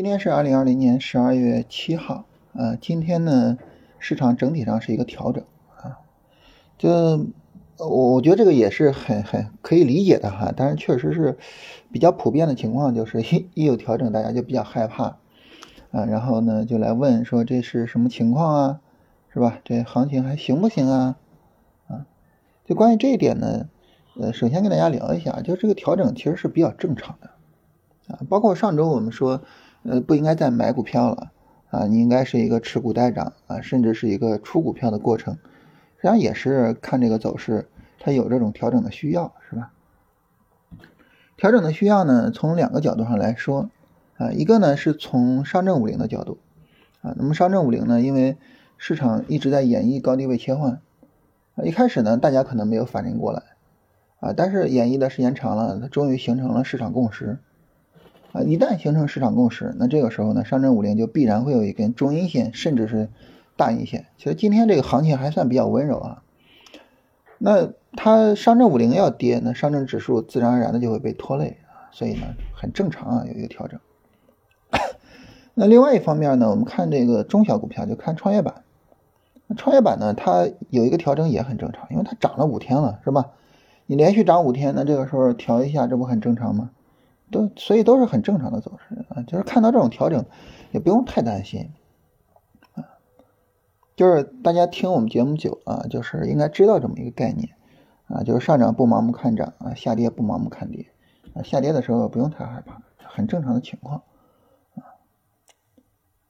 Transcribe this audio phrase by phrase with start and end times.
[0.00, 3.58] 今天是二零二零年十二月七号，呃，今天呢，
[3.98, 5.44] 市场整体上是一个调整
[5.76, 5.98] 啊，
[6.78, 7.26] 就
[7.76, 11.36] 我觉得这个也是很很可以理解的哈，但是确实是
[11.92, 15.18] 比较普遍的情况，就是一 一有调整，大家就比较害怕
[15.90, 18.80] 啊，然后呢就来问说这是什么情况啊，
[19.34, 19.58] 是吧？
[19.64, 21.18] 这行情还行不行啊？
[21.88, 22.06] 啊，
[22.64, 23.68] 就关于这一点呢，
[24.18, 27.28] 呃，首先跟大家聊一下，就这个调整其实是比较正常的
[28.08, 29.42] 啊，包括上周我们说。
[29.82, 31.32] 呃，不应该再买股票了
[31.70, 31.86] 啊！
[31.86, 35.34] 你应该是一个持股待涨啊，甚至是一个出股票的过程，
[35.96, 39.72] 实际上也是看这个走势，它有这种调整的需要，是吧？
[41.38, 43.70] 调整的需要呢，从两个角度上来说
[44.18, 46.38] 啊，一个呢是从上证五零的角度
[47.00, 48.36] 啊，那么上证五零呢，因为
[48.76, 50.82] 市场一直在演绎高低位切换
[51.54, 53.42] 啊，一开始呢，大家可能没有反应过来
[54.20, 57.38] 啊，但是演绎的时间长了，它终于形成了市场共识。
[58.32, 63.08] 啊，一旦形成市场共识，那这个时候呢，上证五零就必然会有一根中阴线，甚至是
[63.56, 64.06] 大阴线。
[64.16, 66.22] 其实今天这个行情还算比较温柔啊。
[67.38, 73.80] 那它上证五零要跌，那上证指数自然而然的就会被拖累啊，所以呢，很正常啊，有一个调整。
[75.54, 78.62] 那另外一方面呢，我们看这个中小股票，就看创业板。
[79.48, 83.30] 那创业板呢，它有一个调整也很正常，因为它涨了五天了，是吧？
[83.86, 86.70] 你连续涨五天，那这个时候调一下，这不很正常吗？
[87.30, 90.24] 都所以都是很正常的走势啊，就是看到这种调整，
[90.72, 91.70] 也不用太担心
[92.74, 92.84] 啊。
[93.96, 97.50] 就是大家听我们节目久啊，就是应该知道这么一个概念
[98.06, 100.86] 啊，就是上涨不盲目看涨啊，下跌不盲目看跌
[101.34, 101.42] 啊。
[101.42, 104.02] 下跌的时候不用太害怕，很正常的情况
[104.74, 104.98] 啊。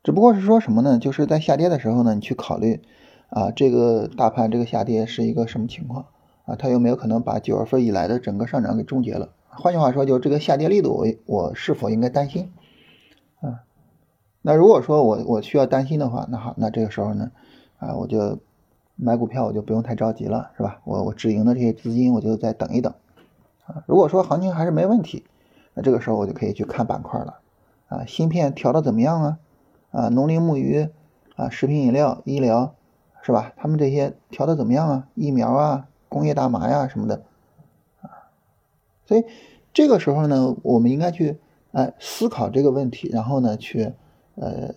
[0.03, 0.99] 只不过是说什么呢？
[0.99, 2.83] 就是在下跌的时候呢，你去考虑
[3.29, 6.07] 啊，这个大盘这个下跌是一个什么情况
[6.45, 6.57] 啊？
[6.57, 9.35] 它有没有可能把九月份以来的整个上涨给终结了？
[9.53, 12.53] 换句话说，就这个下跌力度，我我是否应该担心？
[13.41, 13.65] 啊，
[14.43, 17.33] 那如果说我我需要担心的话，那好，那这个时候呢，
[17.79, 18.39] 啊，我就
[18.97, 20.81] 买股票，我就不用太着急了，是吧？
[20.85, 22.95] 我我止盈的这些资金，我就再等一等。
[23.67, 25.25] 啊，如果说行情还是没问题，
[25.75, 27.41] 那这个时候我就可以去看板块了。
[27.89, 29.39] 啊，芯片调的怎么样啊？
[29.91, 30.89] 啊，农林牧渔
[31.35, 32.75] 啊，食品饮料、医疗，
[33.23, 33.53] 是吧？
[33.57, 35.09] 他们这些调的怎么样啊？
[35.15, 37.23] 疫苗啊，工业大麻呀什么的。
[39.11, 39.25] 所以
[39.73, 41.41] 这个时候呢，我们应该去
[41.73, 43.93] 哎思考这个问题，然后呢去
[44.37, 44.77] 呃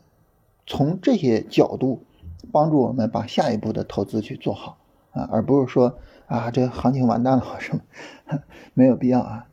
[0.66, 2.04] 从这些角度
[2.52, 4.80] 帮助我们把下一步的投资去做好
[5.12, 7.82] 啊，而不是说啊这行情完蛋了什么，
[8.74, 9.46] 没有必要啊。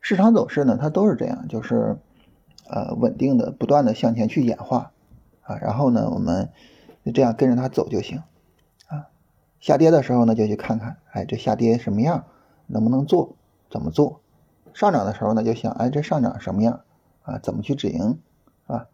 [0.00, 1.96] 市场走势呢，它都是这样，就是
[2.68, 4.92] 呃稳定的不断的向前去演化
[5.42, 6.50] 啊，然后呢我们
[7.12, 8.22] 这样跟着它走就行
[8.86, 9.08] 啊。
[9.58, 12.26] 下跌的时候呢，就去看看哎这下跌什么样，
[12.68, 13.34] 能不能做。
[13.70, 14.20] 怎么做？
[14.74, 16.80] 上涨的时候呢，就想，哎，这上涨什么样
[17.22, 17.38] 啊？
[17.38, 18.18] 怎么去止盈
[18.66, 18.88] 啊？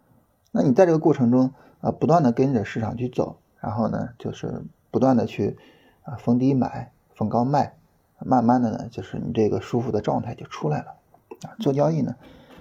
[0.52, 4.62] 那你在这个过程中啊，不断的跟着市场去走，然后呢，就是
[4.92, 5.58] 不断的去
[6.04, 7.74] 啊逢低买，逢高卖，
[8.20, 10.94] 慢慢的呢，就是你这个舒服的状态就出来了
[11.42, 11.58] 啊。
[11.58, 12.14] 做交易呢，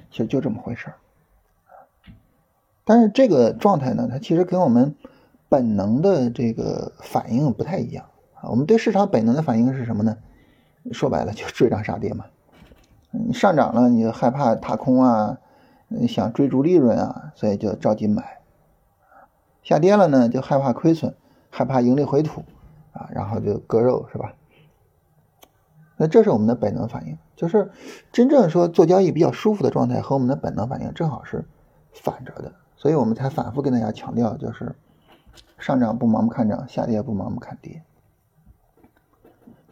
[0.10, 0.96] 其实就这么回事儿
[2.84, 4.96] 但是这个状态呢，它其实跟我们
[5.48, 8.50] 本能的这个反应不太一样啊。
[8.50, 10.18] 我们对市场本能的反应是什么呢？
[10.92, 12.26] 说白了 就追涨杀跌嘛，
[13.12, 15.38] 你上涨了你就害怕踏空啊，
[16.08, 18.24] 想追逐利润啊，所以就着急买；
[19.62, 21.14] 下跌了呢就害怕亏损，
[21.50, 22.44] 害怕盈利回吐
[22.94, 24.34] 啊，然后就割肉是吧？
[25.98, 27.70] 那这是我们的本能反应，就是
[28.12, 31.46] 真正说做交易比较舒服的状态和我们的本能反应正好是
[31.94, 34.76] 反着的，所以我们才反复跟大家强调，就是
[35.60, 37.84] 上涨不盲目看涨，下跌不盲目看跌。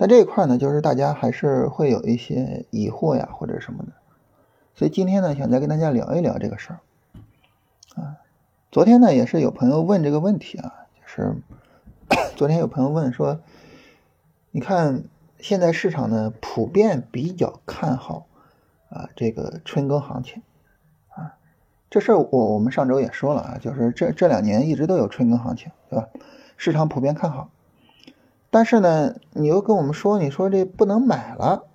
[0.02, 3.92] 那这一块呢，就是大家还是会有一些疑惑呀，或者什么的，
[4.74, 6.80] 所以今天呢，想再跟大家聊一聊这个事儿
[8.02, 8.16] 啊。
[8.72, 11.36] 昨天呢，也是有朋友问这个问题啊，就是
[12.38, 13.42] 昨天有朋友问说，
[14.52, 15.04] 你看
[15.38, 18.26] 现在市场呢普遍比较看好
[18.88, 20.42] 啊这个春耕行情
[21.10, 21.36] 啊，
[21.90, 26.08] 这事儿我我们上周也说了啊，就是这这两年一直都有春耕行情，对吧？
[26.56, 27.50] 市场普遍看好。
[28.52, 31.68] 但是呢，你又跟我们说，你说这不能买了，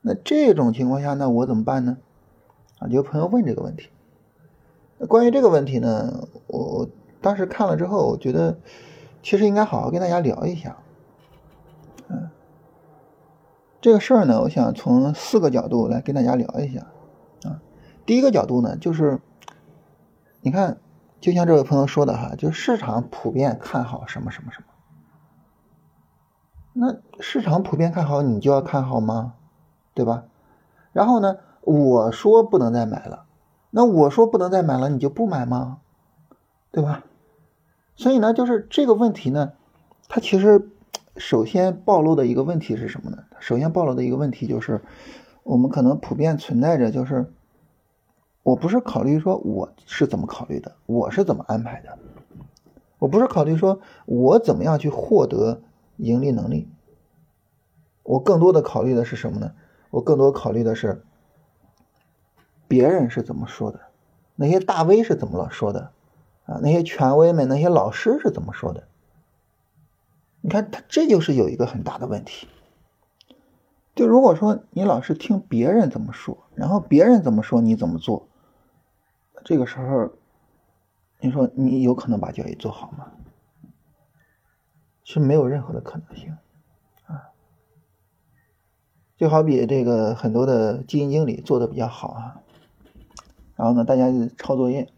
[0.00, 1.98] 那这种情况下，那我怎么办呢？
[2.78, 3.90] 啊，有朋友问这个问题。
[5.06, 6.88] 关于这个问题呢，我
[7.20, 8.58] 当时看了之后，我觉得
[9.22, 10.78] 其实应该好好跟大家聊一下。
[12.08, 12.30] 嗯，
[13.82, 16.86] 这个事儿呢，我想从四个角度来跟大家聊一下。
[17.42, 17.60] 啊，
[18.06, 19.20] 第一个角度呢，就是
[20.40, 20.78] 你看。
[21.24, 24.66] 就像这位朋友说的哈，就市场普遍看好什么什么什么，
[26.74, 29.32] 那市场普遍看好，你就要看好吗？
[29.94, 30.24] 对吧？
[30.92, 33.24] 然后呢，我说不能再买了，
[33.70, 35.78] 那我说不能再买了，你就不买吗？
[36.70, 37.04] 对吧？
[37.96, 39.54] 所以呢，就是这个问题呢，
[40.08, 40.68] 它其实
[41.16, 43.24] 首先暴露的一个问题是什么呢？
[43.40, 44.82] 首先暴露的一个问题就是，
[45.42, 47.32] 我们可能普遍存在着，就是
[48.44, 51.98] 我不是考虑说我是怎么考虑的，我是怎么安排的，
[53.00, 55.60] 我不是考虑说我怎么样去获得
[55.96, 56.68] 盈利能力，
[58.04, 59.52] 我更多的考虑的是什么呢？
[59.90, 61.02] 我更多考虑的是
[62.68, 63.80] 别人是怎么说的，
[64.36, 65.90] 那些大 V 是怎么了说的。
[66.46, 68.84] 啊，那些权威们、那些老师是怎么说的？
[70.42, 72.46] 你看，他这就是有一个很大的问题。
[73.94, 78.28] 就如果说你老是听别人怎么说，然后别人怎么说你怎么做，
[79.44, 80.10] 这个时候，
[81.20, 83.12] 你说你有可能把交易做好吗？
[85.04, 86.36] 是没有任何的可能性
[87.06, 87.28] 啊。
[89.18, 92.40] 就好比这个很多的基金经理做的比较好啊，
[93.54, 94.06] 然后呢，大家
[94.38, 94.90] 抄作业。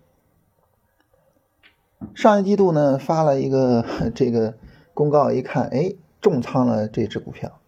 [2.14, 3.84] 上一季度呢发了一个
[4.14, 4.56] 这个
[4.94, 7.60] 公告，一看，哎，重仓了这只股票，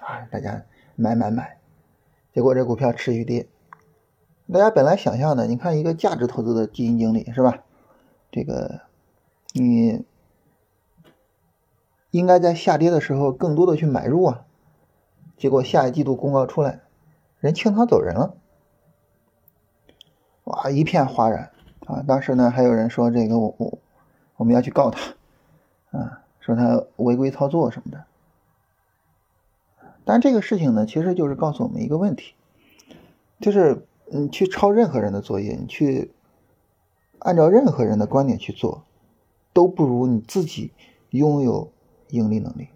[0.00, 0.66] 啊，大家
[0.96, 1.58] 买买买，
[2.34, 3.48] 结果这股票持续跌。
[4.52, 7.64] 大家本来想象的，你看一个价值投资的基金经理是吧？
[8.30, 8.80] 这个
[9.52, 10.04] 你
[12.10, 14.44] 应该在下跌的时候更多的去买入啊，
[15.36, 16.80] 结果下一季度公告出来，
[17.40, 18.36] 人清仓走人了，
[20.44, 21.50] 哇，一片哗然。
[21.86, 23.78] 啊，当时呢还有人说这个我我
[24.36, 25.14] 我们要去告他，
[25.90, 28.04] 啊，说他违规操作什么的。
[30.04, 32.34] 但这个事情呢，其实就是告诉我们一个问题，
[33.40, 36.12] 就是你去抄任何人的作业，你去
[37.18, 38.84] 按照任何人的观点去做，
[39.52, 40.72] 都不如你自己
[41.10, 41.70] 拥有
[42.10, 42.68] 盈利能力。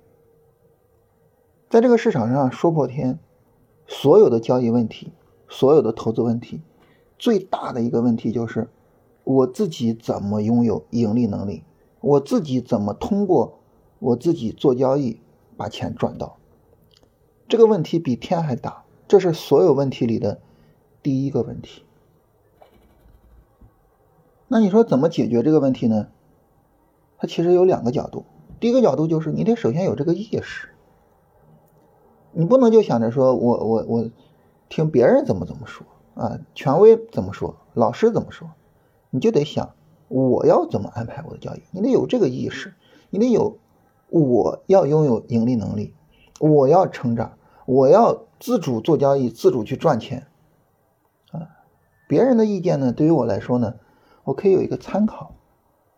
[1.69, 3.19] 在这个市场上说破天，
[3.87, 5.13] 所有的交易问题，
[5.49, 6.63] 所有的投资问题，
[7.19, 8.69] 最大的一个问题就是。
[9.23, 11.63] 我自己怎么拥有盈利能力？
[12.01, 13.61] 我自己怎么通过
[14.01, 15.21] 我自己做交易
[15.57, 16.39] 把钱赚到？
[17.47, 20.41] 这个问题比天还大，这是所有问题里的
[21.03, 21.85] 第一个问题。
[24.49, 26.09] 那你说怎么解决这个问题呢？
[27.19, 28.25] 它其实有两个角度。
[28.59, 30.69] 第一个角度就是你得首先有这个意识，
[32.33, 34.11] 你不能就想着说我我我
[34.69, 38.51] 听别人怎么怎么说啊，权威怎么说，老师怎么说。
[39.11, 39.75] 你就得想，
[40.09, 41.63] 我要怎么安排我的交易？
[41.73, 42.75] 你得有这个意识，
[43.11, 43.59] 你得有，
[44.09, 45.95] 我要拥有盈利能力，
[46.39, 50.27] 我要成长，我要自主做交易，自主去赚钱。
[52.11, 53.77] 别人的意见呢，对于我来说呢，
[54.25, 55.37] 我可以有一个参考。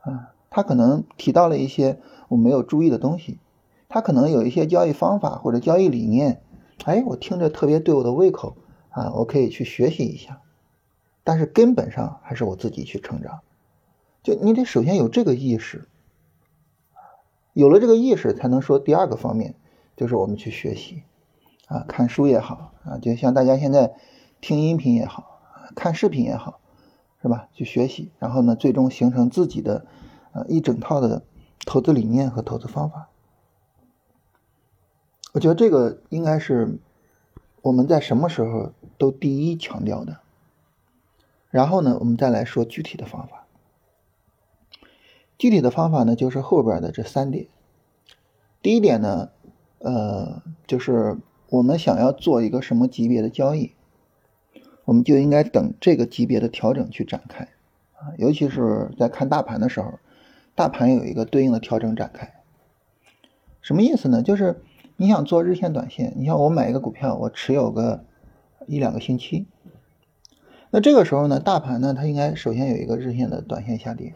[0.03, 1.99] 啊，他可能提到了一些
[2.29, 3.39] 我没有注意的东西，
[3.89, 6.43] 他可能有一些交易方法或者交易理念，
[6.85, 8.59] 哎，我听着特别对我的胃口，
[8.91, 10.43] 啊，我可以去学习一下。
[11.25, 13.41] 但是根本上还是我自己去成长，
[14.23, 15.89] 就你得首先有这个意识，
[17.55, 19.55] 有了这个意识，才能说第二个方面，
[19.97, 21.05] 就是我们去学习，
[21.69, 23.95] 啊，看书也好，啊，就像大家现在
[24.43, 25.32] 听音频也好，
[25.75, 26.61] 看视频也好，
[27.21, 27.49] 是吧？
[27.53, 29.87] 去学习，然后呢，最终形成自己的，
[30.33, 31.23] 呃，一整套的
[31.65, 33.09] 投资理念和投资方法。
[35.33, 36.79] 我觉得这个应该是
[37.63, 40.19] 我们在什么时候都第一强调的。
[41.51, 43.47] 然后呢，我们再来说具体的方法。
[45.39, 47.49] 具体的方法呢，就是后边的这三点。
[48.63, 49.31] 第一点呢，
[49.81, 53.73] 呃，就是我们想要做一个什么级别的交易，
[54.85, 57.49] 我们就应该等这个级别的调整去展开
[57.95, 58.13] 啊。
[58.19, 59.99] 尤其是在看大盘的时候，
[60.55, 62.33] 大盘有一个对应的调整展开。
[63.61, 64.23] 什么意思呢？
[64.23, 64.61] 就是
[64.97, 68.05] 你想做日线、短线，你像我买一个股票，我持有个
[68.67, 69.47] 一两个星期。
[70.71, 74.15] 那这个时候呢，大盘呢，它应该首先有一个日线的短线下跌，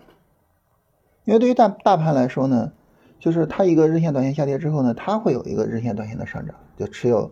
[1.25, 2.73] 因为对于大大盘来说呢，
[3.21, 7.31] 就是它一个日线短线下跌之后呢，它会有一个日线短线的上涨，就持有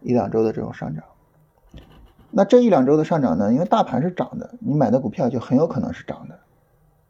[0.00, 1.04] 一两周的这种上涨。
[2.34, 6.38] 那这一两周的上涨呢，因为大盘是涨的，你买的股票就很有可能是涨的，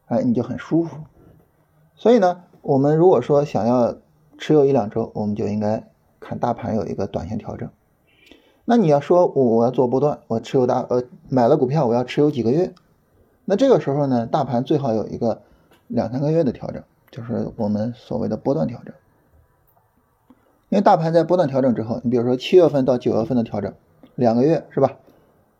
[0.06, 0.96] 哎，你就很舒服。
[1.94, 3.96] 所以呢，我们如果说想要
[4.36, 5.88] 持有一两周，我们就应该
[6.18, 7.70] 看大盘有一个短线调整。
[8.64, 12.74] 那你要说我我要做波段，我持有大呃买了股票，我要持有几个月，
[13.44, 15.42] 那这个时候呢，大盘最好有一个
[15.86, 18.92] 两三个月的调整，就是我们所谓的波段调整。
[20.68, 23.72] 因为大盘在波段调整之后，你比如说七月份到九月份的调整，
[24.16, 24.96] 两个月是吧？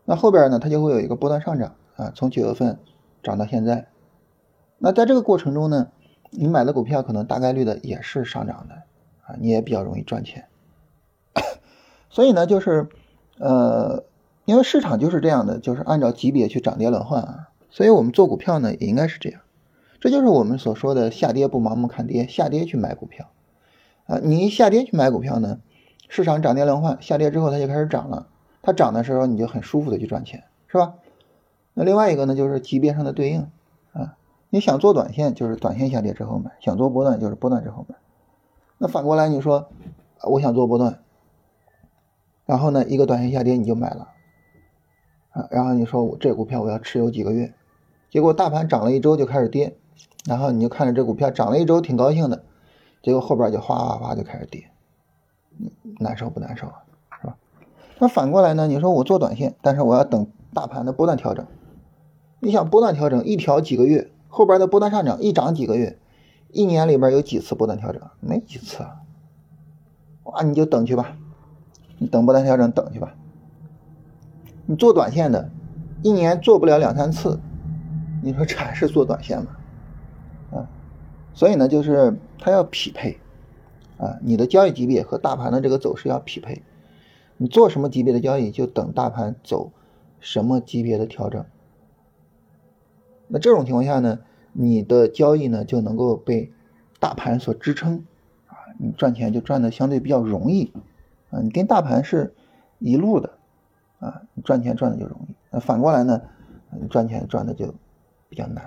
[0.05, 2.77] 那后边呢，它就会有一个波段上涨啊，从九月份
[3.21, 3.87] 涨到现在。
[4.77, 5.87] 那在这个过程中呢，
[6.29, 8.75] 你买的股票可能大概率的也是上涨的
[9.25, 10.45] 啊，你也比较容易赚钱。
[12.09, 12.89] 所以呢，就是，
[13.39, 14.03] 呃，
[14.45, 17.49] 因为市场就是这样的，就是按照级别去涨跌轮换啊。
[17.69, 19.41] 所以我们做股票呢，也应该是这样。
[20.01, 23.31] 这就是我们所说的下跌不盲目看跌，下跌去买股票
[24.05, 24.19] 啊。
[24.21, 25.59] 你一下跌去买股票呢，
[26.09, 28.27] 市场涨跌轮换，下跌之后它就开始涨了，
[28.63, 30.95] 它涨的时候你就很舒服的去赚钱，是吧？
[31.75, 33.51] 那另外一个呢，就是级别上的对应
[33.91, 34.17] 啊。
[34.49, 37.95] 你想做短线，就是短线下跌之后买；想做波段，就是波段之后买。
[38.79, 39.69] 那反过来你说，
[40.23, 41.03] 我想做波段，
[42.45, 44.09] 然后呢，一个短线下跌你就买了
[45.31, 47.53] 啊，然后你说我这股票我要持有几个月，
[48.09, 49.77] 结果大盘涨了一周就开始跌。
[50.25, 52.45] 然后你就看着这股票涨了一周，挺高兴的，
[53.01, 54.69] 结果后边就哗哗哗就开始跌，
[55.99, 56.82] 难受不难受啊？
[58.03, 58.67] 那反过来呢？
[58.67, 61.47] 你说我做短线，但是我要等大盘的波段调整。
[62.41, 65.97] 你想波段调整一调几个月，后边的波段上涨一涨几个月，
[66.51, 68.01] 一年里边有几次波段调整？
[68.19, 68.97] 没几次啊！
[70.23, 71.15] 哇，你就等去吧，
[71.97, 73.15] 你等波段调整等去吧。
[74.65, 75.49] 你做短线的，
[76.01, 77.39] 一年做不了两三次，
[78.21, 79.47] 你说这还是做短线吗？
[80.51, 80.67] 啊，
[81.33, 83.17] 所以呢，就是它要匹配，
[83.97, 86.61] 啊，你的交易级别和大盘的这个走势要匹配。
[87.43, 89.73] 你做什么级别的交易，就等大盘走
[90.21, 91.45] 什么级别的调整。
[93.27, 94.19] 那这种情况下呢，
[94.53, 96.53] 你的交易呢就能够被
[97.01, 98.05] 大盘所支撑，
[98.47, 100.71] 啊，你赚钱就赚的相对比较容易，
[101.31, 102.33] 啊，你跟大盘是
[102.79, 103.37] 一路的，
[103.99, 105.35] 啊，你赚钱赚的就容易。
[105.49, 106.21] 那反过来呢，
[106.71, 107.75] 你赚钱赚的就
[108.29, 108.63] 比较难。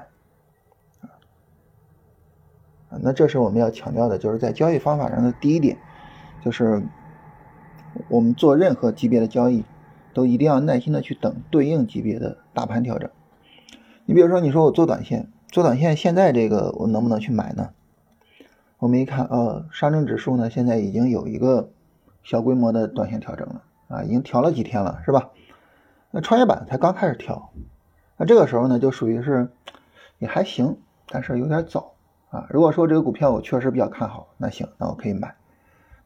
[2.90, 5.78] 啊那这是我们要强调的，就是在交易方法上的第一点，
[6.44, 6.82] 就是
[8.08, 9.64] 我们做任何级别的交易，
[10.14, 13.10] 都一定要耐心的去等对应级别的大盘调整。
[14.04, 17.70] 你比如说，你说我做短线，做短线现在这个我能不能去买呢？
[18.78, 21.70] 我们一看，呃，上证指数呢现在已经有一个
[22.22, 25.30] 小规模的短线调整了啊，已经调了几天了，是吧？
[26.10, 27.50] 那创业板才刚开始调，
[28.16, 29.50] 那这个时候呢就属于是
[30.18, 30.76] 也还行，
[31.08, 31.94] 但是有点早。
[32.30, 35.36] 啊，如果说这个股票我确实比较看好，那行，那我可以买。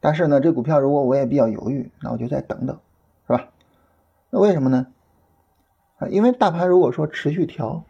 [0.01, 2.81] 但是呢，这股票如果我也比较犹豫，那我就再等等，
[3.27, 3.51] 是吧？
[4.31, 4.87] 那为什么呢？
[5.99, 7.85] 啊，因为大盘如果说持续调，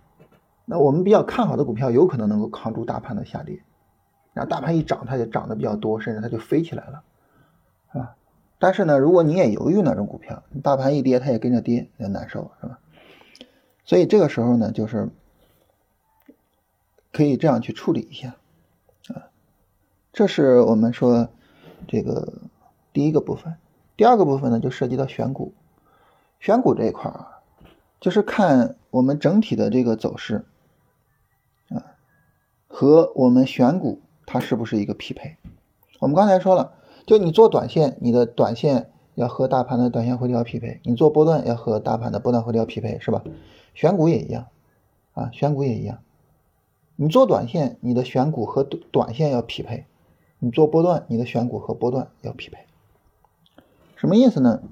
[0.64, 3.62] 那我们比较看好的股票有可能能够扛住大盘的下跌。
[4.32, 7.02] 然后大盘一涨，它就涨得比较多，甚至它就飞起来了，
[7.92, 8.16] 是吧？
[8.58, 12.78] 但是呢，如果你也犹豫那种股票，大盘一跌，它也跟着跌，也难受，是吧？
[13.84, 15.08] 所以这个时候呢，就是。
[17.12, 18.36] 可以这样去处理一下，
[19.08, 19.34] 啊，
[20.12, 21.28] 这是我们说
[21.88, 22.32] 这个
[22.92, 23.56] 第一个部分。
[23.96, 25.52] 第二个部分呢，就涉及到选股。
[26.38, 27.42] 选股这一块啊，
[28.00, 30.44] 就是看我们整体的这个走势，
[31.68, 31.84] 啊，
[32.66, 35.36] 和我们选股它是不是一个匹配。
[35.98, 36.72] 我们刚才说了，
[37.04, 43.22] 就你做短线，你的短线要和大盘的短线回调匹配；你做波段要和大盘的波段回调匹配，是吧？
[43.74, 44.46] 选股也一样，
[45.12, 45.98] 啊，选股也一样。
[46.96, 49.84] 你做短线，你的选股和短线要匹配；
[50.40, 52.66] 你做波段，你的选股和波段要匹配。
[53.94, 54.62] 什么意思呢？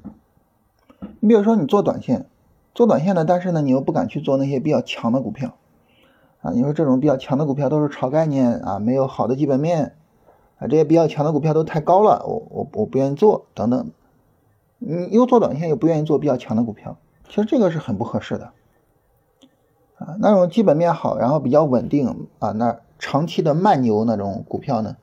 [1.20, 2.26] 你比如说你做短线，
[2.74, 5.54] 做短线呢，但是呢，你又不敢去做那些比较强的股票
[6.40, 6.52] 啊。
[6.52, 9.94] 你说这种比较强的股票都是炒概念啊，没有好的基本面
[10.58, 13.90] 啊，这些比较强的股票都太高了，我我我不愿意做等等。
[14.78, 16.96] 你又做短线又不愿意做比较强的股票，
[17.28, 18.52] 其实这个是很不合适的。
[19.98, 24.96] 啊，那种基本面好，然后比较稳定啊，那长期的慢牛那种股票呢，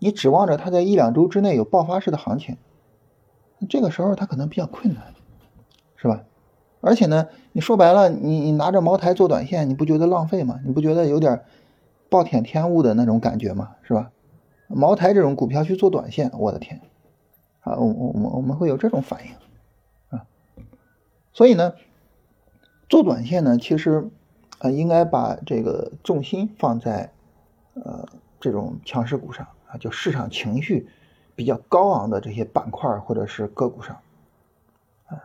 [0.00, 2.56] 你指望着它在一两周之内有爆发式的行情，
[3.68, 5.14] 这个时候它可能比较困难，
[5.94, 6.24] 是吧？
[6.80, 10.58] 而且呢，你说白了，你你拿着茅台做短线，你不觉得浪费吗？
[10.66, 11.44] 你不觉得有点
[12.08, 13.76] 暴殄天物的那种感觉吗？
[13.82, 14.10] 是吧？
[14.66, 16.80] 茅台这种股票去做短线，我的天，
[17.60, 19.32] 啊，我我我我们会有这种反应
[20.18, 20.26] 啊，
[21.32, 21.74] 所以呢。
[22.88, 24.10] 做短线呢，其实，
[24.58, 27.12] 啊，应该把这个重心放在，
[27.74, 28.04] 呃，
[28.40, 30.88] 这种强势股上啊，就市场情绪
[31.34, 34.00] 比较高昂的这些板块或者是个股上，
[35.06, 35.22] 啊，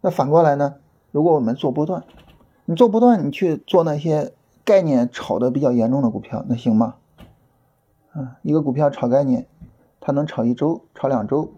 [0.00, 0.76] 那反过来呢，
[1.10, 2.04] 如果我们做波段，
[2.64, 4.32] 你做波段，你去做那些
[4.64, 6.94] 概念炒的比较严重的股票，那行吗？
[8.12, 9.46] 啊，一个股票炒概念，
[10.00, 11.52] 它能炒一周、炒两周，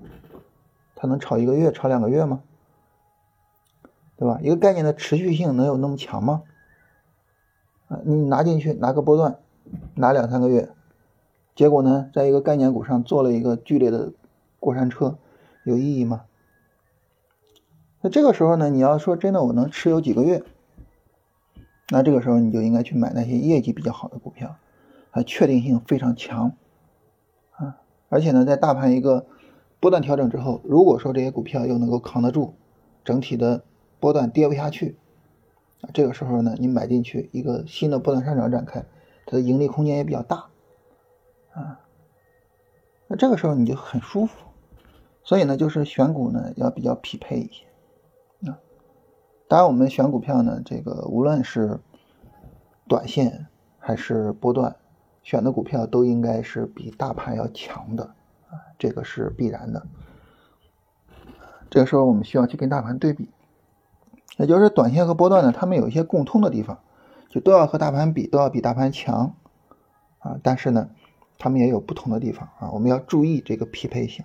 [0.94, 2.42] 它能炒一个月、炒两个月吗？
[4.16, 4.38] 对吧？
[4.40, 6.42] 一个概念的持续性能有那么强吗？
[7.88, 9.38] 啊，你拿进去拿个波段，
[9.94, 10.70] 拿两三个月，
[11.54, 14.12] 结果呢，在一个概念股上做了一个剧烈的
[14.60, 15.18] 过山车，
[15.64, 16.24] 有意义吗？
[18.00, 20.42] 那这个时候呢，你要说真的我能持有几个月，
[21.88, 24.56] 那这个时候你就应该去买那些业绩比较好的股票，
[25.12, 26.52] 啊，确定性非常强，
[27.52, 29.26] 啊，而且呢，在大盘一个
[29.80, 32.54] 波段调整之后，如果说这些股票又能够扛得住。
[33.04, 33.62] 整体的
[34.00, 34.96] 波段跌不下去
[35.82, 38.82] 啊，这个时候呢，你买进去一个新的波段上涨展开，
[39.26, 40.46] 它的盈利空间也比较大
[41.54, 41.80] 啊，
[43.06, 44.46] 那这个时候你就很舒服。
[45.22, 47.64] 所以呢，就是选股呢要比较匹配一些
[48.50, 48.58] 啊。
[49.48, 51.80] 当然，我们选股票呢，这个无论是
[52.86, 53.46] 短线
[53.78, 54.76] 还是波段，
[55.22, 58.04] 选的股票都应该是比大盘要强的
[58.50, 59.86] 啊，这个是必然的。
[61.70, 63.30] 这个时候我们需要去跟大盘对比，
[64.36, 66.80] 也就是短线和波段呢，它们有一些共通的地方，
[67.30, 69.34] 就都要和大盘比，都要比大盘强
[70.18, 70.38] 啊。
[70.42, 70.90] 但是呢，
[71.38, 74.24] 他们也有不同的地方啊，我们要注意这个匹配性。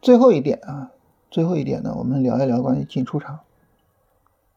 [0.00, 0.90] 最后一点啊，
[1.30, 3.40] 最后一点呢，我们聊一聊关于进出场。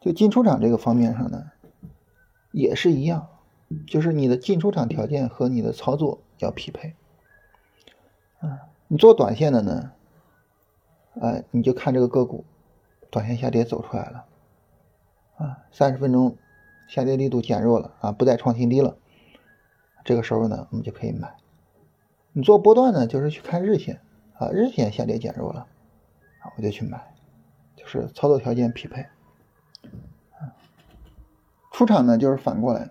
[0.01, 1.51] 就进出场这个方面上呢，
[2.51, 3.27] 也是一样，
[3.88, 6.93] 就是你的进出场条件和你的操作要匹配。
[8.39, 9.91] 啊，你做短线的呢，
[11.19, 12.45] 哎，你就看这个个股，
[13.10, 14.25] 短线下跌走出来了，
[15.38, 16.38] 啊，三十分钟
[16.88, 18.98] 下跌力度减弱了啊，不再创新低了，
[20.05, 21.35] 这个时候呢，我们就可以买。
[22.31, 24.00] 你做波段呢，就是去看日线。
[24.38, 25.62] 啊，日线下跌减弱了，
[26.41, 27.01] 啊，我就去买，
[27.77, 29.05] 就是操作条件匹配。
[31.71, 32.89] 出场呢就是反过来，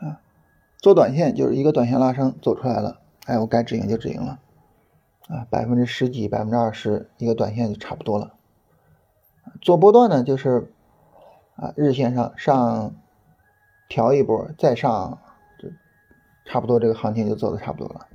[0.00, 0.20] 啊，
[0.76, 4.38] 做短线就是一个短线拉升走出来了，哎，我该止盈就止盈了，
[5.28, 8.34] 啊，百分之十几、百分之二十一个短线就差不多了。
[9.62, 10.70] 做波段呢就是，
[11.56, 12.94] 啊，日线上上
[13.88, 15.22] 调一波再上，
[16.48, 18.06] 差不多这个行情就走的差不多了，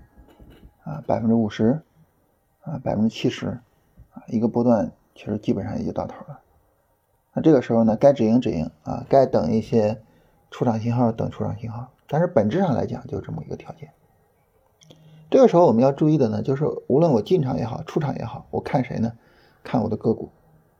[0.83, 1.81] 啊，百分之五十。
[2.65, 3.59] 啊，百分之七十，
[4.13, 6.39] 啊，一个波段其实基本上也就到头了。
[7.33, 10.01] 那这个时候呢，该止盈止盈啊，该等一些
[10.49, 11.91] 出场信号等出场信号。
[12.07, 13.91] 但是本质上来讲，就这么一个条件。
[15.29, 19.11] 这个时候我们要注意的呢，就是无论我进场也好，出场也好，我看谁呢？
[19.61, 20.29] 看我的个股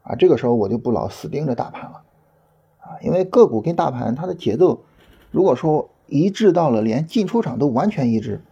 [0.03, 0.15] 啊。
[0.15, 2.03] 这个时候我就不老死盯着大盘了
[2.79, 4.85] 啊，因为个股跟大盘它的节奏，
[5.31, 8.43] 如果说一致到了连进出场都完全一致，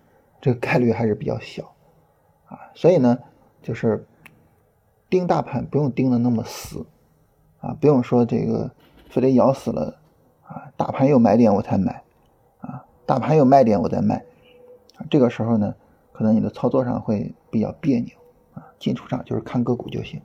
[0.41, 1.75] 这个概率还是比较小。
[2.47, 3.19] 啊，所以呢，
[3.61, 4.07] 就是
[5.11, 6.87] 盯大盘不用盯的那么死，
[7.59, 8.71] 啊，不用说这个
[9.09, 9.99] 非得咬死了，
[10.41, 12.03] 啊，大盘有买点我才买，
[12.61, 14.25] 啊，大盘有卖点我再卖，
[14.95, 15.75] 啊，这个时候呢，
[16.11, 18.15] 可能你的操作上会比较别扭，
[18.55, 20.19] 啊，进出场就是看个股就行。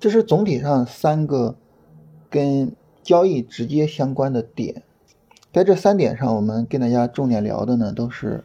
[0.00, 1.54] 这是总体上三个
[2.28, 4.82] 跟交易直接相关的点，
[5.52, 8.44] 在这三点上，我们跟大家重点聊的呢都是，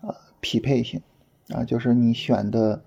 [0.00, 1.00] 呃，匹配性。
[1.54, 2.82] 啊，就是你选的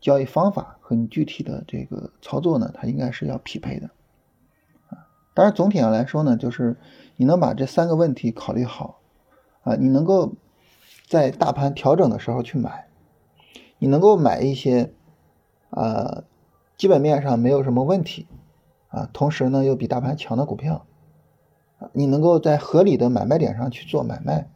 [0.00, 3.90] 交易方法和你具体的这个操作呢，它应该是要匹配的。
[4.88, 6.76] 啊，当然总体上来说呢，就是
[7.16, 9.00] 你能把这三个问题考虑好，
[9.64, 10.34] 啊，你能够
[11.08, 12.86] 在大盘调整的时候去买，
[13.78, 14.92] 你能够买一些
[15.70, 16.22] 啊
[16.76, 18.28] 基本面上没有什么问题，
[18.86, 20.86] 啊，同时呢又比大盘强的股票，
[21.92, 24.48] 你能够在合理的买卖点上去做买卖。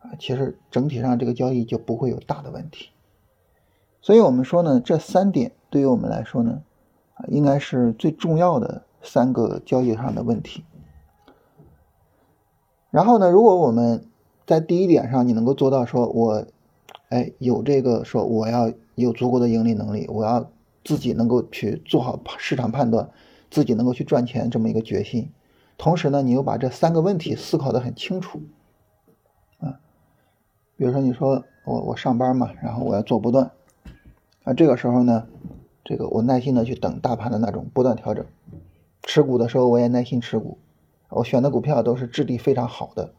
[0.00, 2.90] 啊，其实整体上这个交易就不会有大的问题，
[4.00, 6.60] 所以我们说呢，这三点对于我们来说呢，
[7.14, 10.64] 啊，应该是最重要的三个交易上的问题。
[12.90, 14.04] 然后呢，如果我们
[14.44, 16.44] 在第一点上你能够做到，说我，
[17.10, 20.50] 哎，有这个说我要有足够的盈利能力，我要
[20.82, 23.08] 自己能够去做好市场判断，
[23.52, 25.30] 自己能够去赚钱这么一个决心，
[25.82, 28.40] 同时呢，你又把这三个问题思考的很清楚。
[29.58, 29.80] 啊
[30.76, 33.50] 比如说，你说我我上班嘛，然后我要做波段，
[34.44, 35.26] 啊，这个时候呢，
[35.82, 38.24] 这个我耐心的去等大盘的那种波段调整，
[39.02, 40.56] 持股的时候我也耐心持股，
[41.08, 43.12] 我选的股票都是质地非常好的，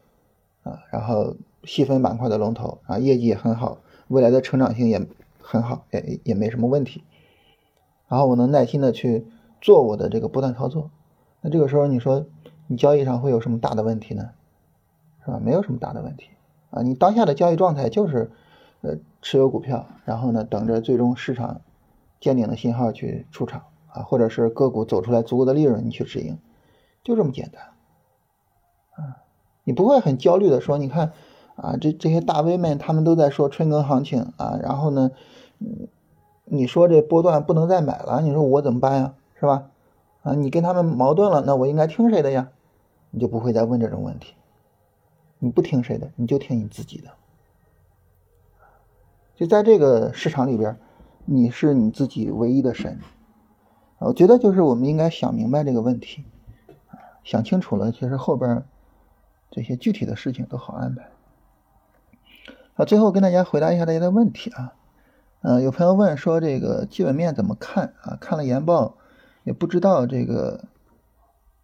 [0.62, 3.76] 啊，然后细分板块的龙头啊，业绩也很好，
[4.08, 5.06] 未来的成长性也
[5.38, 7.04] 很好，也也没什么问题，
[8.08, 9.26] 然后我能耐心的去
[9.60, 10.90] 做我的这个波段操作，
[11.42, 12.24] 那这个时候你说
[12.66, 14.30] 你交易上会有什么大的问题呢？
[15.24, 15.40] 是吧？
[15.42, 16.30] 没有什么大的问题。
[16.70, 18.30] 啊，你当下的交易状态就是，
[18.82, 21.60] 呃，持有股票，然后呢，等着最终市场
[22.20, 26.38] 见顶的信号去出场啊，或者是个股走出来足够的利润，你去止盈，
[27.02, 27.62] 就这么简单。
[28.96, 29.22] 啊，
[29.64, 31.12] 你不会很焦虑的说，你看
[31.56, 35.10] 啊，这这些大 V 们他们都在说春耕行情啊，然后呢，
[35.60, 35.88] 嗯，
[36.44, 39.14] 你说这波段不能再买了，你说我怎么办呀？
[39.38, 39.70] 是吧？
[40.24, 42.50] 啊，你跟他们矛盾了，那我应该听谁的呀？
[43.10, 44.34] 你就不会再问这种问题。
[45.38, 47.10] 你不听谁的，你就听你自己的。
[49.36, 50.78] 就在这个市场里边，
[51.26, 52.98] 你是你自己唯一的神。
[53.98, 56.24] 我觉得就是我们应该想明白这个问题，
[57.22, 58.64] 想清楚了，其实后边
[59.50, 61.10] 这些具体的事情都好安排。
[62.74, 64.74] 好，最后跟大家回答一下大家的问题啊。
[65.42, 68.16] 嗯，有朋友问说这个基本面怎么看啊？
[68.20, 68.96] 看了研报
[69.44, 70.64] 也不知道这个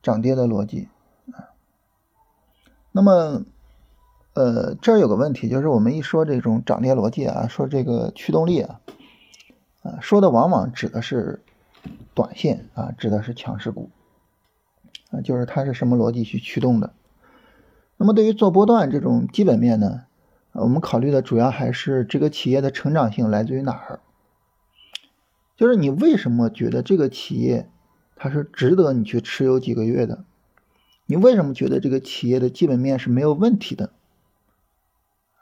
[0.03, 0.89] 涨跌的逻辑
[1.33, 1.51] 啊。
[2.93, 3.45] 那么，
[4.35, 8.81] 呃，这儿有个问题，就是我们一说这种涨跌逻辑啊，说这个驱动力啊，
[9.83, 11.43] 啊，说的往往指的是
[12.15, 13.91] 短线啊，指的是强势股
[15.11, 16.93] 啊，就是它是什么逻辑去驱动的。
[17.97, 20.05] 那么对于做波段这种基本面呢？
[20.53, 24.01] 我们考虑的主要还是这个企业的成长性来自于哪儿？
[25.61, 27.69] 就是你为什么觉得这个企业
[28.17, 30.25] 它是值得你去持有几个月的？
[31.05, 33.93] 你为什么觉得这个企业的基本面是没有问题的？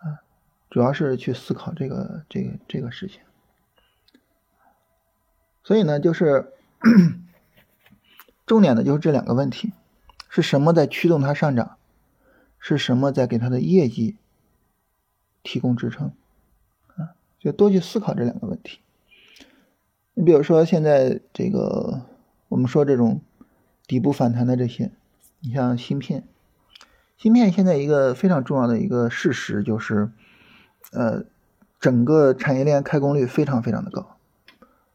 [0.00, 0.26] 啊，
[0.70, 3.20] 主要是去思考这个这个这个事情。
[5.62, 6.52] 所以呢，就是
[8.44, 9.72] 重点的就是这两个问题：
[10.28, 11.76] 是什么在驱动它上涨？
[12.59, 14.16] 是什么在给它的业绩？
[15.44, 16.11] 提供支撑，
[16.96, 18.81] 啊，就多去思考这两个问题。
[20.18, 22.02] 你比如说，现在这个
[22.48, 23.20] 我们说这种
[23.87, 24.90] 底部反弹的这些，
[25.38, 26.24] 你像芯片，
[27.16, 30.11] 芯片现在一个非常重要的一个事实就是，
[30.90, 31.22] 呃，
[31.78, 34.16] 整个产业链开工率非常非常的高，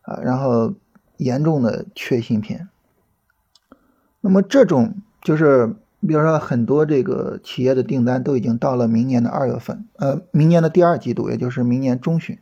[0.01, 0.73] 啊，然后
[1.15, 2.67] 严重的缺芯片。
[4.19, 5.73] 那么这种就是。
[6.05, 12.37] 比如说，很多这个企业的订单都已经到了明年的二月份，呃，明年的第二季度，也就是明年中旬。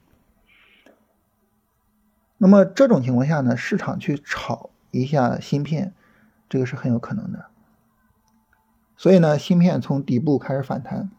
[2.44, 5.94] 那么这种情况下呢，市场去炒一下芯片，
[6.50, 7.46] 这个是很有可能的。
[8.98, 11.12] 所以呢，芯片从底部开始反弹，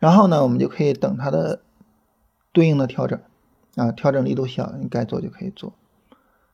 [0.00, 1.62] 然后呢，我们就可以等它的
[2.50, 3.20] 对应的调整，
[3.76, 5.72] 啊，调整力度小，你该做就可以做，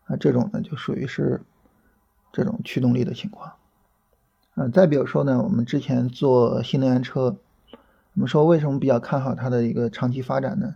[0.05, 1.41] 啊，这种呢就属于是
[2.35, 3.55] 这种驱动力的情况。
[4.57, 7.39] 啊，再比如说呢，我们之前做新能源车，
[8.13, 10.75] 我们说为什么比较看好它的一个长期发展呢？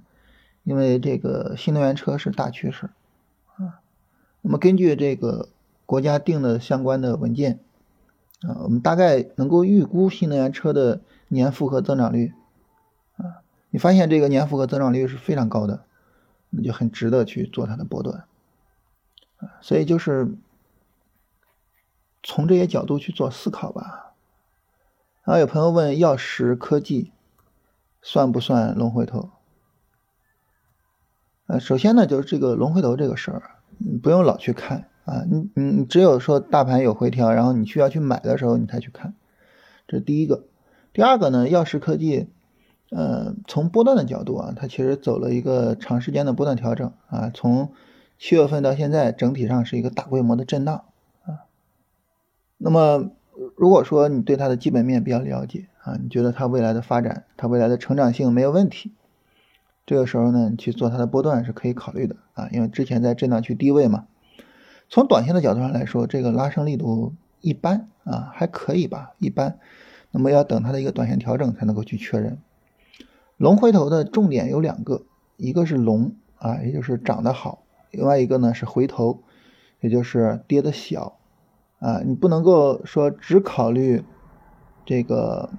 [0.67, 2.91] 因为这个新能源车是大趋势
[3.57, 3.81] 啊。
[4.43, 5.49] 那么根据这个
[5.87, 7.61] 国家定的相关的文件
[8.43, 12.35] 啊，我们大概能够预估新能源车的年复合增长率
[13.17, 13.41] 啊。
[13.71, 15.85] 你发现这个年复合增长率是非常高的，
[16.51, 18.25] 那就很值得去做它的波段
[19.39, 19.57] 啊。
[19.63, 20.37] 所以就是。
[22.29, 24.13] 从这些角度去做思考吧。
[25.23, 27.13] 然后有朋友问：药石科技
[28.03, 29.31] 算不算龙回头？
[31.47, 33.43] 呃，首先呢，就是这个龙回头这个事儿，
[33.79, 35.25] 你不用老去看啊。
[35.31, 39.15] 你你你只有说大盘有回调，然后你需要去买的时候，你才去看。
[39.87, 40.45] 这是第一个。
[40.93, 42.29] 第二个呢，药石科技，
[42.91, 47.31] 呃，从波段的角度啊，它其实走了一个长时间的波段调整啊。
[47.33, 47.73] 从
[48.19, 50.85] 七月份到现在，整体上是一个大规模的震荡
[51.25, 51.47] 啊。
[52.59, 53.11] 那么，
[53.55, 58.93] 如果说你对它的基本面比较了解啊，你觉得它未来的发展、它未来的成长性没有问题，
[59.87, 64.07] 这个时候呢，你去做它的波段是可以考虑的啊，因为之前在震荡区低位嘛。
[64.89, 69.59] 从短线的角度上来说，这个拉升力度一般啊，还可以吧，一般。
[70.11, 72.39] 那么要等它的一个短线调整才能够去确认。
[73.37, 75.03] 龙回头的重点有两个，
[75.37, 79.23] 一个是龙啊，也就是涨得好；另外一个呢是回头，
[79.81, 81.19] 也就是跌的小。
[81.79, 84.03] 啊，你不能够说只考虑
[84.85, 85.51] 这个，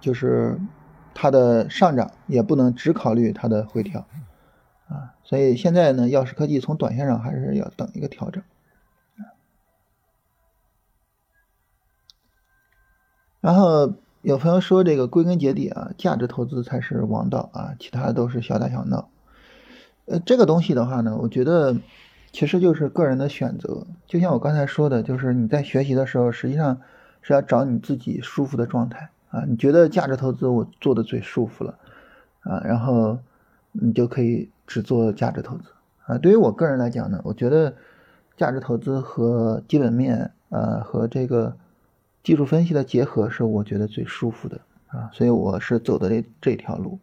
[0.00, 0.58] 就是
[1.14, 4.06] 它的上涨，也不能只考虑它的回调，
[4.88, 8.42] 啊，所以现在呢，药石科技从短线上还是要等一个调整。
[13.40, 19.08] 然后有朋友说，这个归根结底啊，价值投资才是王道啊，其他都是小打小闹。
[20.06, 21.76] 呃，这个东西的话呢，我觉得。
[22.34, 26.80] 其实就是个人的选择，就像我刚才说的，就是你在学习的时候，实际上
[27.20, 29.44] 是要找你自己舒服的状态啊。
[29.48, 31.76] 你觉得价值投资我做的最舒服了
[32.42, 33.18] 啊，然后
[33.72, 35.64] 你就可以只做价值投资
[36.06, 36.16] 啊。
[36.18, 37.74] 对于我个人来讲呢，我觉得
[38.36, 41.56] 价值投资和基本面呃和这个
[42.22, 47.00] 技术分析的结合是我觉得最舒服的啊，所以我是走的这这条路，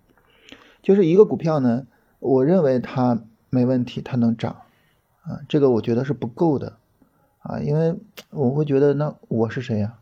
[0.81, 1.85] 就是一个股票呢，
[2.19, 4.55] 我认为它没问题，它能涨。
[5.23, 6.77] 啊，这个我觉得是不够的，
[7.41, 7.99] 啊，因为
[8.31, 9.97] 我会觉得那我是谁呀？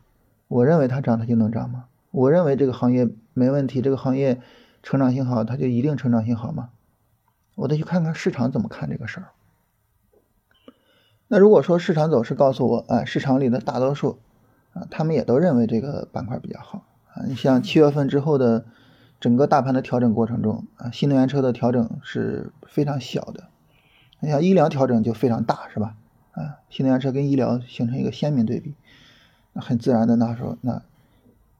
[0.46, 1.84] 我认为它涨它就能涨吗？
[2.10, 4.40] 我认为这个行业没问题，这个行业
[4.82, 6.70] 成长性好，它就一定成长性好吗？
[7.54, 9.28] 我得去看看市场怎么看这个事儿。
[11.26, 14.18] 那如果说市场走势告诉我，啊，市场里的大多数
[14.72, 17.24] 啊，他们也都认为这个板块比较好啊。
[17.26, 18.64] 你像七月份之后的
[19.20, 23.48] 整个大盘的调整过程中啊，新能源车的调整是非常小的。
[24.20, 25.96] 你像医疗调整就非常大，是吧？
[26.32, 28.74] 啊，新能源车跟医疗形成一个鲜明对比，
[29.52, 30.82] 那很自然的那时候，那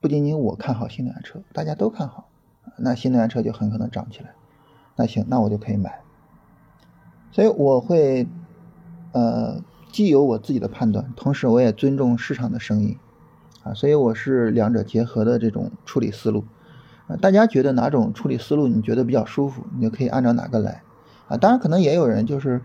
[0.01, 2.29] 不仅仅我看好新能源车，大家都看好，
[2.77, 4.33] 那新能源车就很可能涨起来。
[4.95, 6.01] 那行，那我就可以买。
[7.31, 8.27] 所以我会，
[9.11, 12.97] 呃，既有我自己的判断，同时我也尊重市场的声音，
[13.63, 16.43] 啊，所以我是两者结合的这种处理思路。
[17.07, 20.81] 啊，大家觉得哪种处理思路你觉得比较舒服，你就可以按照哪个来。
[21.27, 22.61] 啊，当然可能也有人就是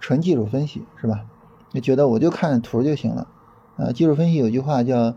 [0.00, 1.26] 纯技术分析，是吧？
[1.70, 3.28] 就觉得我就看图就行了。
[3.76, 5.14] 呃，技术分析有句话叫，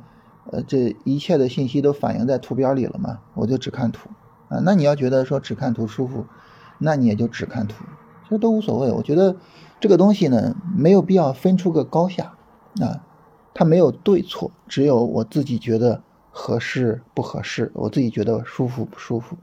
[0.50, 4.10] 呃，这一切的信息都反映在图标里了嘛，我就只看图。
[4.50, 6.26] 啊，那你要觉得说只看图舒服，
[6.80, 7.86] 那你也就只看图。
[8.24, 9.36] 其实都无所谓，我觉得
[9.80, 12.34] 这个东西呢，没有必要分出个高下
[12.82, 13.06] 啊，
[13.54, 16.02] 它没有对错，只有我自己觉得
[16.32, 19.38] 合适不合适，我自己觉得舒服不舒服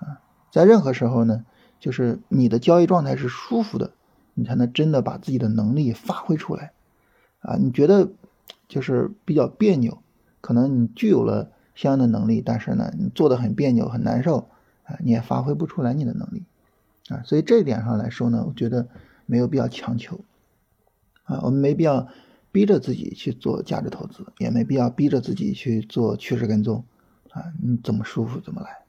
[0.00, 0.20] 啊。
[0.50, 1.44] 在任何时候呢，
[1.78, 3.92] 就是你的交易状态是舒服的，
[4.34, 6.72] 你才能真的把自己的能力发挥出来
[7.40, 7.56] 啊。
[7.56, 8.10] 你觉得
[8.68, 10.01] 就是比较别扭，
[10.42, 14.50] 可能你具有了相应的能力，但是呢，你做的很别扭很难受
[14.84, 16.44] 啊，你也发挥不出来你的能力。
[17.08, 18.86] 啊，所以这一点上来说呢，我觉得
[19.24, 20.20] 没有必要强求，
[21.24, 22.06] 啊，我们没必要
[22.52, 26.84] 逼着自己去做价值投资，也没必要逼着自己去做趋势跟踪，
[27.30, 28.81] 啊，你怎么舒服怎么来。